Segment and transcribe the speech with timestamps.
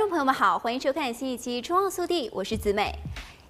[0.00, 2.90] 观众朋友们好，欢迎收看新一期《春望速递》，我是子美。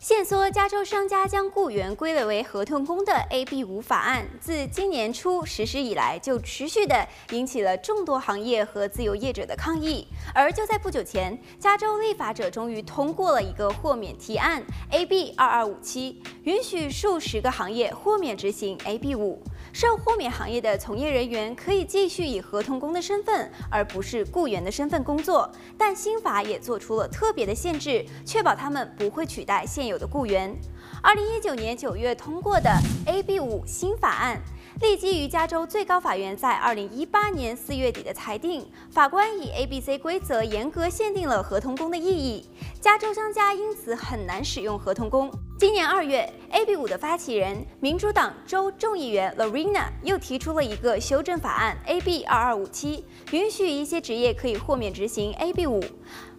[0.00, 10.08] 限缩加州商家将雇员归类为合同工的 AB 五法案，自今年初实施以来，就持续的引起了众多行业和自由业者的抗议。
[10.34, 14.60] 而就在不久前，加州立法者终于通过了一个豁免提案
[14.90, 19.42] AB 二二五七，允许数十个行业豁免执行 AB 五。
[19.72, 25.48] 受豁免行业的从业人员可以继续以合同工的身份，而不是雇员的身份工作。
[25.78, 30.56] 但新法也做出了特别的限制，确保他们不会取代现有的雇员。
[31.02, 32.70] 二零一九年九月通过的
[33.06, 34.40] AB 五新法案，
[34.80, 38.66] 立基于加州最高法院在二零一八年四月底的裁定。
[38.90, 42.48] 法官以 ABC 规则严格限定了合同工的意义，
[42.80, 45.30] 加州商家因此很难使用合同工。
[45.60, 55.84] 今年二月，AB 五的发起人民主党州众议员 Lorena 又提出了一个修正法案 AB 二二五七，允许一些职业可以豁免执行 AB 五。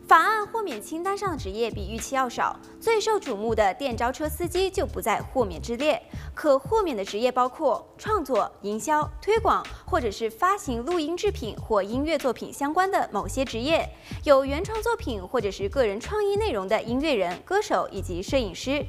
[0.08, 6.02] 法案豁免清单上的职业比预期要少，最受瞩目的电召车司机就不在豁免之列。
[6.34, 13.88] 可豁免的职业包括创作、营销、推广，或者是发行录音制品或音乐作品相关的某些职业，
[14.24, 18.84] 有原创作品或者是个人创意内容的音乐人、歌手以及摄影师、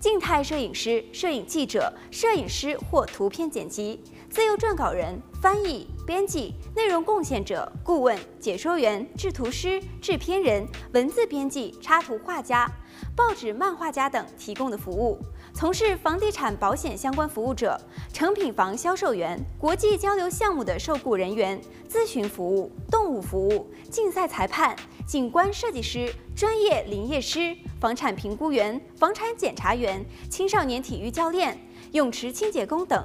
[0.00, 12.70] 静态摄影师、摄影记者、摄影师或图片剪辑、自由撰稿人、翻译、编辑、内容贡献者、顾问、解说员、制图师、制片人、文字编辑、插图画家、
[13.16, 15.18] 报纸漫画家等提供的服务；
[15.52, 17.78] 从事房地产保险相关服务者、
[18.12, 31.58] 成品房销售员、国际交流项目的受雇人员、咨询服务、动物服务、竞赛裁判、景观设计师、专业林业师、房产评估员、房产检查员、青少年体育教练、
[31.92, 33.04] 泳池清洁工等。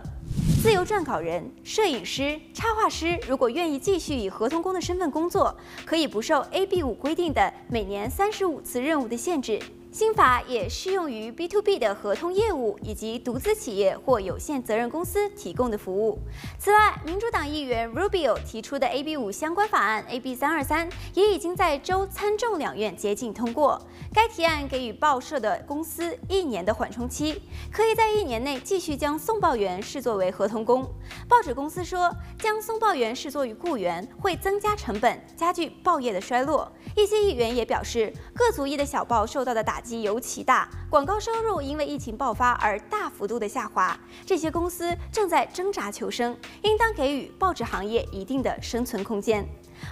[0.61, 5.53] 自由撰稿人、摄影师、插画师，如果愿意继续以合同工的身份工作，
[5.85, 9.59] 可以不受 AB 五规定的每年三十五次任务的限制。
[9.93, 16.17] 新法也适用于 B to B 的合同业务以及独资企业或有限责任公司提供的服务。
[16.57, 23.79] 此外，民主党议员 Rubio 提出的 AB 五相关法案 AB 三二三也已经在州参众两院接近通过。
[24.11, 27.39] 该提案给予报社的公司一年的缓冲期，
[27.71, 30.91] 可以在一年内继续将送报员视作为合同工。
[31.29, 36.71] 报纸公司说，将送报员视作于雇员会增加成本，加剧报业的衰落。
[36.95, 43.99] 一些议员也表示，各族裔的小报受到的打击尤其大，广告收入因为疫情爆发而大幅度的下滑。
[44.25, 49.45] 这些公司正在挣扎求生，应当给予报纸行业一定的生存空间。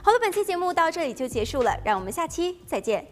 [0.03, 3.05] 好了，本期节目到这里就结束了，让我们下期再见。